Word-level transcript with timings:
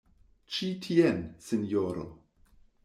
Ĉi 0.55 0.69
tien, 0.85 1.21
sinjoro! 1.49 2.11